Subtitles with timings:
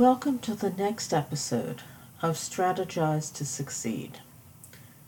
[0.00, 1.82] Welcome to the next episode
[2.22, 4.20] of Strategize to Succeed.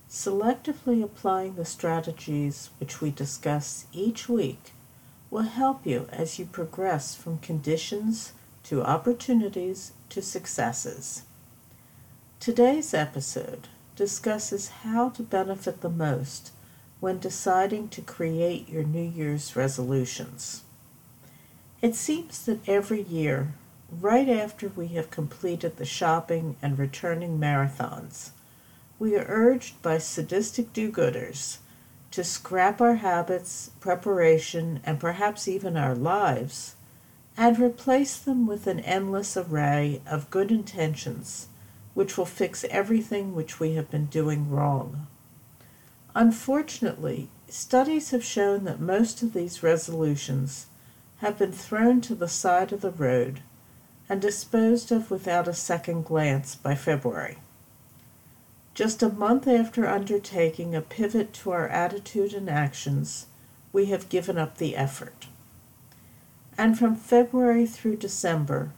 [0.07, 4.73] Selectively applying the strategies which we discuss each week
[5.31, 8.35] will help you as you progress from conditions
[8.65, 11.23] to opportunities to successes.
[12.39, 16.53] Today's episode discusses how to benefit the most
[17.01, 20.65] when deciding to create your New Year's resolutions.
[21.81, 23.55] It seems that every year,
[24.01, 28.31] right after we have completed the shopping and returning marathons,
[28.99, 31.59] we are urged by sadistic do gooders
[32.11, 36.77] to scrap our habits, preparation, and perhaps even our lives,
[37.37, 41.49] and replace them with an endless array of good intentions
[41.95, 45.07] which will fix everything which we have been doing wrong.
[46.15, 50.67] Unfortunately, studies have shown that most of these resolutions
[51.19, 53.41] have been thrown to the side of the road
[54.13, 57.39] and disposed of without a second glance by February.
[58.75, 63.25] Just a month after undertaking a pivot to our attitude and actions,
[63.73, 65.29] we have given up the effort.
[66.59, 68.75] And from February through December,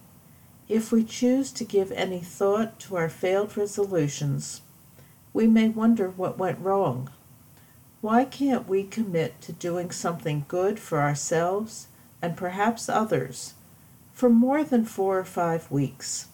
[0.69, 4.63] if we choose to give any thought to our failed resolutions,
[5.33, 7.11] we may wonder what went wrong.
[8.03, 11.89] Why can't we commit to doing something good for ourselves
[12.23, 13.55] and perhaps others
[14.15, 16.29] for more than four or five weeks?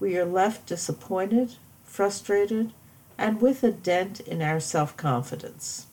[0.00, 2.72] We are left disappointed, frustrated,
[3.18, 5.86] and with a dent in our self confidence.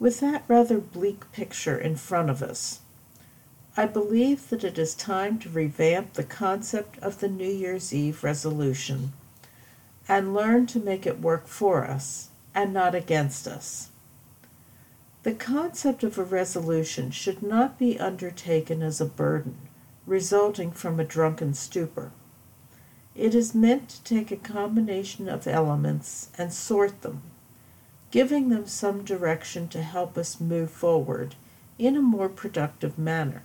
[0.00, 2.80] With that rather bleak picture in front of us,
[3.76, 8.24] I believe that it is time to revamp the concept of the New Year's Eve
[8.24, 9.12] resolution
[10.08, 13.89] and learn to make it work for us and not against us.
[15.22, 19.56] The concept of a resolution should not be undertaken as a burden
[20.06, 22.10] resulting from a drunken stupor.
[23.14, 27.22] It is meant to take a combination of elements and sort them,
[28.10, 31.36] giving them some direction to help us move forward
[31.78, 33.42] in a more productive manner.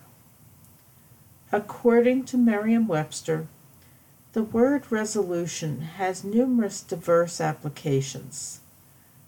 [1.51, 3.47] According to Merriam Webster,
[4.33, 8.61] the word resolution has numerous diverse applications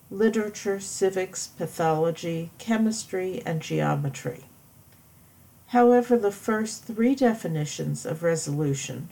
[0.09, 4.45] literature, civics, pathology, chemistry, and geometry.
[5.67, 9.09] However, the first three definitions of resolution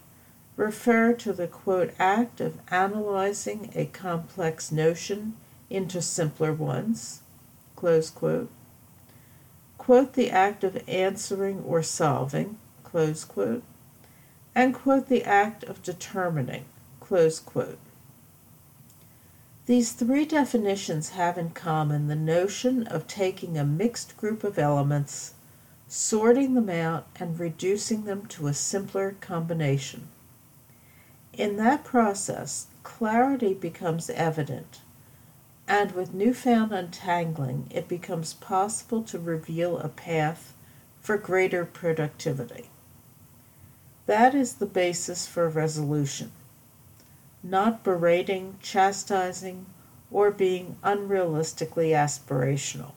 [0.55, 5.35] refer to the quote act of analyzing a complex notion
[5.69, 7.22] into simpler ones,
[7.75, 8.50] close quote,
[9.78, 13.63] quote the act of answering or solving, close quote,
[14.53, 16.63] and quote the act of determining,
[17.01, 17.79] close quote.
[19.67, 25.33] These three definitions have in common the notion of taking a mixed group of elements,
[25.87, 30.09] sorting them out, and reducing them to a simpler combination.
[31.33, 34.81] In that process, clarity becomes evident,
[35.67, 40.53] and with newfound untangling, it becomes possible to reveal a path
[41.01, 42.69] for greater productivity.
[44.05, 46.31] That is the basis for resolution,
[47.45, 49.67] not berating, chastising,
[50.09, 52.91] or being unrealistically aspirational.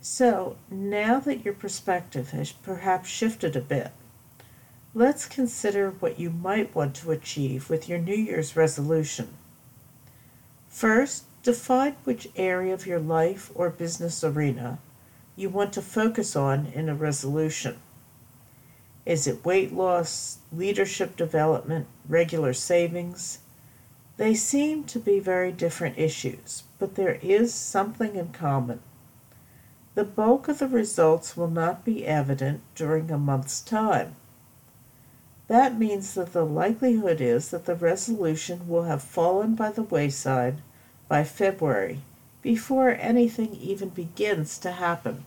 [0.00, 3.92] So, now that your perspective has perhaps shifted a bit,
[4.94, 9.28] let's consider what you might want to achieve with your New Year's resolution.
[10.68, 14.78] First, define which area of your life or business arena
[15.36, 17.78] you want to focus on in a resolution.
[19.06, 23.38] Is it weight loss, leadership development, regular savings?
[24.16, 28.80] They seem to be very different issues, but there is something in common.
[29.94, 34.16] The bulk of the results will not be evident during a month's time.
[35.48, 40.58] That means that the likelihood is that the resolution will have fallen by the wayside
[41.08, 42.02] by February
[42.40, 45.24] before anything even begins to happen.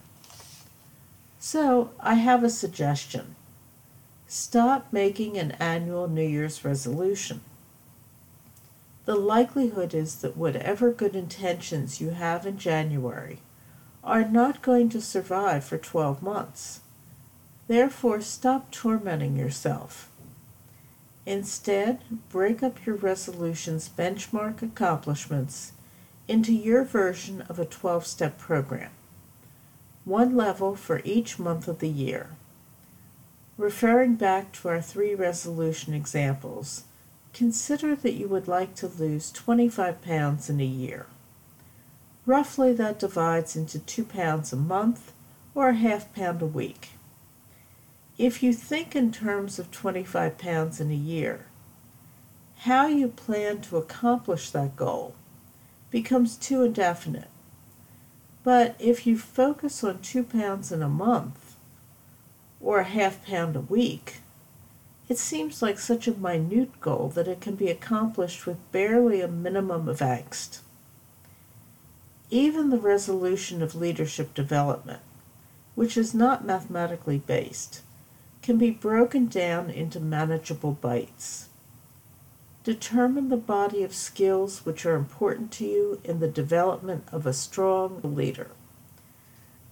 [1.40, 3.36] So, I have a suggestion.
[4.36, 7.42] Stop making an annual New Year's resolution.
[9.06, 13.42] The likelihood is that whatever good intentions you have in January
[14.04, 16.80] are not going to survive for 12 months.
[17.68, 20.10] Therefore, stop tormenting yourself.
[21.28, 25.74] Instead, break up your resolution's benchmark accomplishments
[26.28, 28.90] into your version of a 12 step program,
[30.06, 32.32] one level for each month of the year.
[33.58, 36.86] Referring back to our three resolution examples,
[37.34, 41.06] consider that you would like to lose 25 pounds in a year.
[42.26, 45.12] Roughly that divides into 2 pounds a month
[45.54, 46.92] or a half pound a week.
[48.18, 51.46] If you think in terms of 25 pounds in a year,
[52.60, 55.14] how you plan to accomplish that goal
[55.92, 57.30] becomes too indefinite.
[58.44, 61.43] But if you focus on two pounds in a month
[62.64, 64.22] or a half pound a week,
[65.10, 69.28] it seems like such a minute goal that it can be accomplished with barely a
[69.28, 70.60] minimum of angst.
[72.30, 75.02] Even the resolution of leadership development,
[75.76, 77.82] which is not mathematically based,
[78.42, 81.50] can be broken down into manageable bites.
[82.64, 87.34] Determine the body of skills which are important to you in the development of a
[87.34, 88.52] strong leader.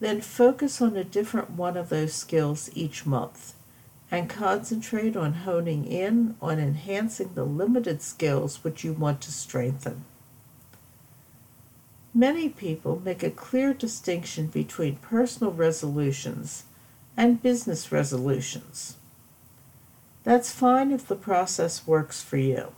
[0.01, 3.53] Then focus on a different one of those skills each month
[4.09, 10.03] and concentrate on honing in on enhancing the limited skills which you want to strengthen.
[12.15, 16.63] Many people make a clear distinction between personal resolutions
[17.15, 18.97] and business resolutions.
[20.24, 22.74] That's fine if the process works for you.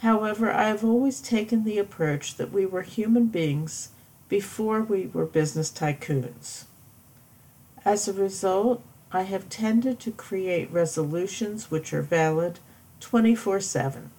[0.00, 3.88] However, I have always taken the approach that we were human beings
[4.28, 6.64] before we were business tycoons.
[7.84, 12.58] As a result, I have tended to create resolutions which are valid
[13.00, 14.10] 24 7,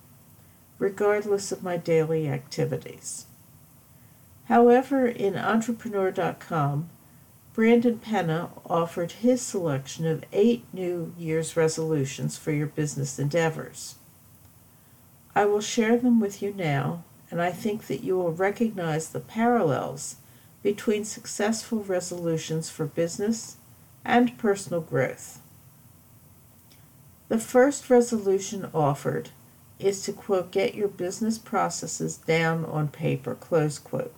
[0.80, 3.28] regardless of my daily activities.
[4.46, 6.90] However, in Entrepreneur.com,
[7.54, 13.96] Brandon Penna offered his selection of eight New Year's resolutions for your business endeavors.
[15.36, 19.20] I will share them with you now, and I think that you will recognize the
[19.20, 20.18] parallels
[20.64, 23.58] between successful resolutions for business
[24.04, 25.40] and personal growth.
[27.30, 29.30] The first resolution offered
[29.78, 34.14] is to quote, get your business processes down on paper, close quote.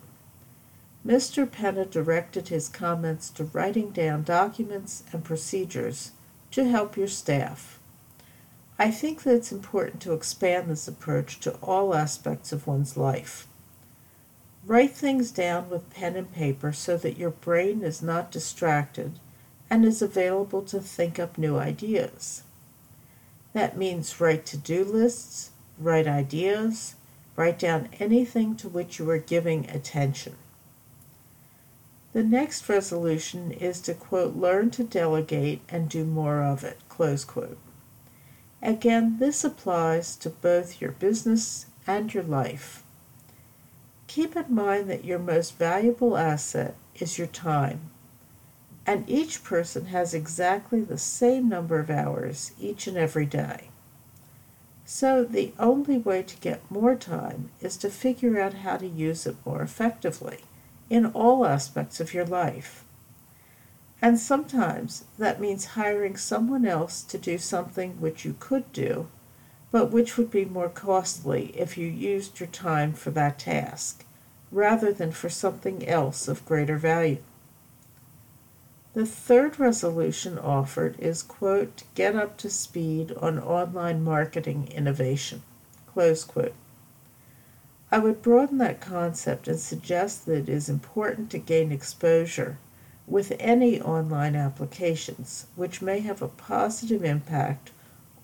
[1.06, 1.50] Mr.
[1.50, 6.12] Penna directed his comments to writing down documents and procedures
[6.52, 7.78] to help your staff.
[8.82, 13.46] I think that it's important to expand this approach to all aspects of one's life.
[14.66, 19.20] Write things down with pen and paper so that your brain is not distracted
[19.70, 22.42] and is available to think up new ideas.
[23.52, 26.96] That means write to do lists, write ideas,
[27.36, 30.34] write down anything to which you are giving attention.
[32.14, 37.24] The next resolution is to quote, learn to delegate and do more of it, close
[37.24, 37.58] quote.
[38.62, 42.84] Again, this applies to both your business and your life.
[44.06, 47.90] Keep in mind that your most valuable asset is your time
[48.86, 53.68] and each person has exactly the same number of hours each and every day.
[54.84, 59.26] So the only way to get more time is to figure out how to use
[59.26, 60.40] it more effectively
[60.90, 62.84] in all aspects of your life.
[64.02, 69.06] And sometimes that means hiring someone else to do something which you could do,
[69.70, 74.04] but which would be more costly if you used your time for that task,
[74.50, 77.18] rather than for something else of greater value.
[78.94, 85.42] The third resolution offered is, quote, get up to speed on online marketing innovation,
[85.86, 86.54] close quote.
[87.92, 92.58] I would broaden that concept and suggest that it is important to gain exposure
[93.06, 97.70] with any online applications which may have a positive impact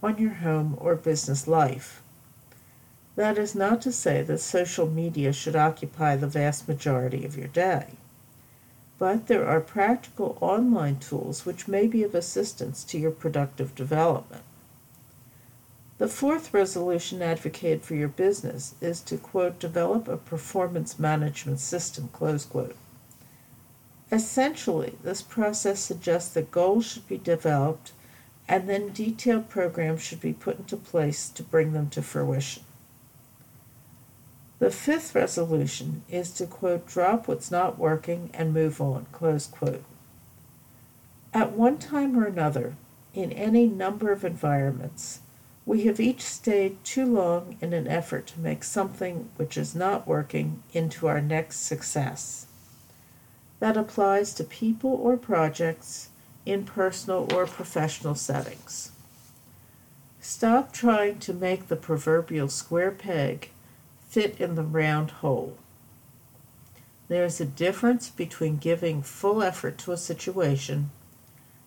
[0.03, 2.03] on your home or business life.
[3.17, 7.49] That is not to say that social media should occupy the vast majority of your
[7.49, 7.89] day
[8.99, 14.43] but there are practical online tools which may be of assistance to your productive development.
[15.99, 22.09] The fourth resolution advocated for your business is to, quote, develop a performance management system,
[22.13, 22.77] close quote.
[24.11, 27.93] Essentially, this process suggests that goals should be developed
[28.49, 32.63] and then detailed programs should be put into place to bring them to fruition.
[34.59, 39.85] The fifth resolution is to quote, drop what's not working and move on, close quote.
[41.33, 42.75] At one time or another,
[43.15, 45.21] in any number of environments,
[45.65, 50.09] we have each stayed too long in an effort to make something which is not
[50.09, 52.47] working into our next success.
[53.61, 56.11] That applies to people or projects
[56.47, 58.93] in personal or professional settings.
[60.21, 63.51] Stop trying to make the proverbial square peg
[64.09, 65.57] fit in the round hole.
[67.09, 70.91] There is a difference between giving full effort to a situation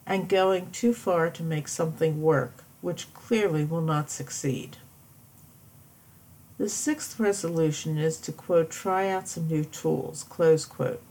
[0.06, 4.78] and going too far to make something work, which clearly will not succeed.
[6.58, 11.02] The sixth resolution is to quote, try out some new tools, close quote.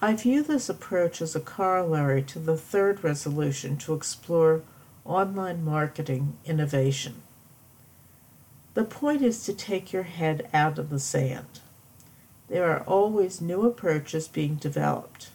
[0.00, 4.62] I view this approach as a corollary to the third resolution to explore
[5.04, 7.22] online marketing innovation.
[8.74, 11.60] The point is to take your head out of the sand.
[12.46, 15.30] There are always new approaches being developed.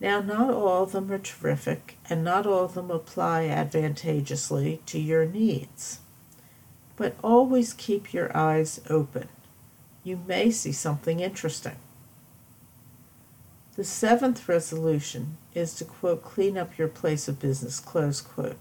[0.00, 5.00] Now, not all of them are terrific, and not all of them apply advantageously to
[5.00, 6.00] your needs.
[6.94, 9.28] But always keep your eyes open.
[10.04, 11.76] You may see something interesting.
[13.78, 18.56] The seventh resolution is to quote, clean up your place of business, close quote.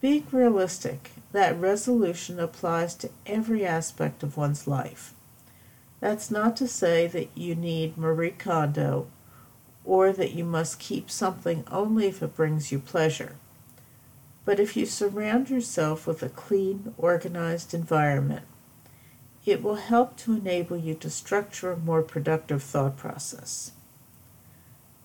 [0.00, 5.14] Being realistic, that resolution applies to every aspect of one's life.
[6.00, 9.06] That's not to say that you need Marie Kondo
[9.84, 13.36] or that you must keep something only if it brings you pleasure.
[14.44, 18.46] But if you surround yourself with a clean, organized environment,
[19.46, 23.72] it will help to enable you to structure a more productive thought process.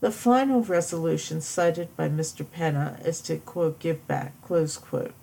[0.01, 2.45] The final resolution cited by Mr.
[2.49, 5.13] Penna is to, quote, give back, close quote.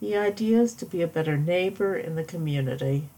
[0.00, 3.08] The idea is to be a better neighbor in the community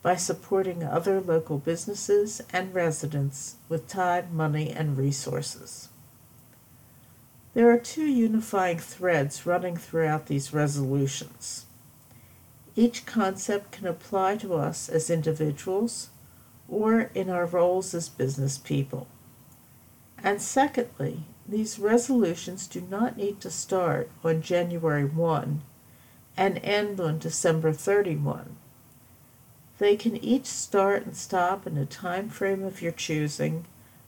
[0.00, 5.88] by supporting other local businesses and residents with time, money, and resources.
[7.54, 11.65] There are two unifying threads running throughout these resolutions.
[12.76, 16.10] Each concept can apply to us as individuals
[16.68, 19.06] or in our roles as business people.
[20.22, 25.62] And secondly, these resolutions do not need to start on January 1
[26.36, 28.56] and end on December 31.
[29.78, 33.64] They can each start and stop in a time frame of your choosing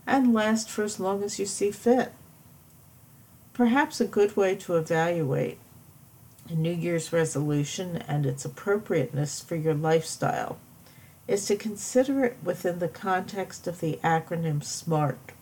[0.07, 2.13] and last for as long as you see fit.
[3.53, 5.59] Perhaps a good way to evaluate
[6.49, 10.59] a New Year's resolution and its appropriateness for your lifestyle
[11.26, 15.33] is to consider it within the context of the acronym SMART.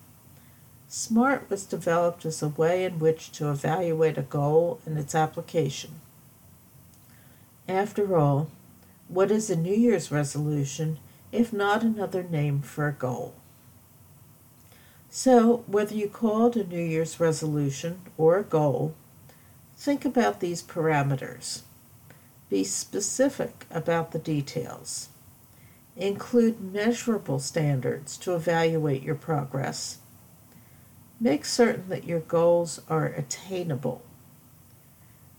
[0.88, 6.00] SMART was developed as a way in which to evaluate a goal and its application.
[7.68, 8.50] After all,
[9.08, 10.98] what is a New Year's resolution
[11.30, 13.34] if not another name for a goal?
[15.08, 18.94] So, whether you call it a New Year's resolution or a goal,
[19.76, 21.62] Think about these parameters.
[22.48, 25.10] Be specific about the details.
[25.96, 29.98] Include measurable standards to evaluate your progress.
[31.20, 34.02] Make certain that your goals are attainable.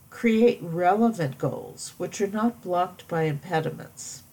[0.10, 4.24] Create relevant goals which are not blocked by impediments.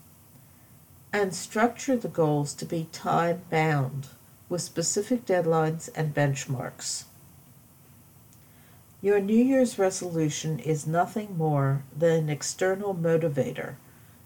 [1.13, 4.09] And structure the goals to be time bound
[4.49, 7.05] with specific deadlines and benchmarks.
[9.05, 13.75] Your New Year's resolution is nothing more than an external motivator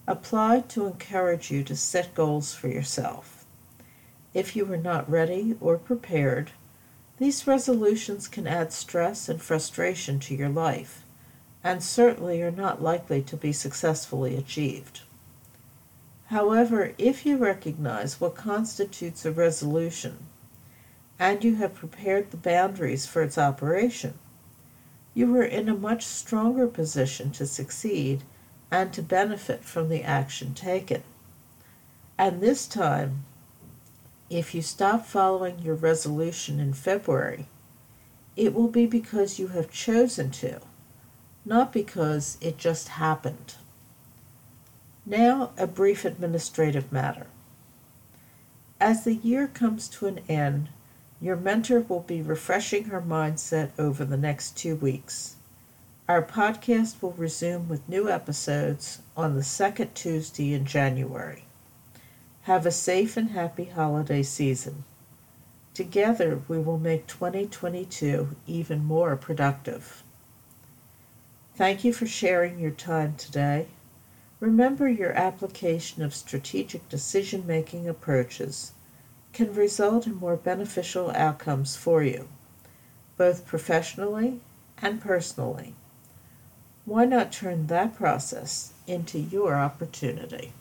[0.06, 3.44] applied to encourage you to set goals for yourself.
[4.34, 6.52] If you are not ready or prepared,
[7.16, 11.02] these resolutions can add stress and frustration to your life,
[11.64, 15.00] and certainly are not likely to be successfully achieved.
[16.26, 20.26] However, if you recognize what constitutes a resolution,
[21.18, 24.14] and you have prepared the boundaries for its operation,
[25.18, 28.22] you were in a much stronger position to succeed
[28.70, 31.02] and to benefit from the action taken.
[32.16, 33.24] And this time,
[34.30, 37.48] if you stop following your resolution in February,
[38.36, 40.60] it will be because you have chosen to,
[41.44, 43.56] not because it just happened.
[45.04, 47.26] Now, a brief administrative matter.
[48.78, 50.68] As the year comes to an end,
[51.20, 55.36] your mentor will be refreshing her mindset over the next two weeks.
[56.08, 61.44] Our podcast will resume with new episodes on the second Tuesday in January.
[62.42, 64.84] Have a safe and happy holiday season.
[65.74, 70.02] Together, we will make 2022 even more productive.
[71.56, 73.66] Thank you for sharing your time today.
[74.40, 78.72] Remember your application of strategic decision making approaches
[79.32, 82.28] can result in more beneficial outcomes for you,
[83.16, 84.40] both professionally
[84.80, 85.74] and personally.
[86.84, 90.52] Why not turn that process into your opportunity?